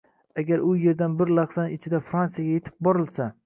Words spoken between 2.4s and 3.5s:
yetib borilsa